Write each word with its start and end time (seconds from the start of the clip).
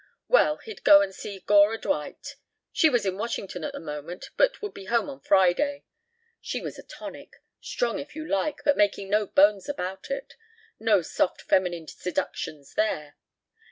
Well, 0.27 0.57
he'd 0.57 0.83
go 0.83 1.01
and 1.03 1.13
see 1.13 1.41
Gora 1.41 1.77
Dwight. 1.77 2.35
She 2.71 2.89
was 2.89 3.05
in 3.05 3.19
Washington 3.19 3.63
at 3.63 3.73
the 3.73 3.79
moment, 3.79 4.31
but 4.35 4.59
would 4.59 4.73
be 4.73 4.85
home 4.85 5.11
on 5.11 5.19
Friday. 5.19 5.83
She 6.41 6.59
was 6.59 6.79
a 6.79 6.81
tonic. 6.81 7.35
Strong 7.59 7.99
if 7.99 8.15
you 8.15 8.27
like, 8.27 8.61
but 8.65 8.75
making 8.75 9.11
no 9.11 9.27
bones 9.27 9.69
about 9.69 10.09
it. 10.09 10.33
No 10.79 11.03
soft 11.03 11.43
feminine 11.43 11.87
seductions 11.87 12.73
there. 12.73 13.15